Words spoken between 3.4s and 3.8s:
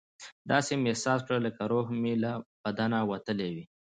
وي.